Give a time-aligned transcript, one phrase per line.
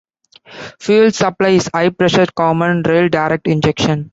[0.79, 4.09] Fuel supply is high-pressure common rail direct injection.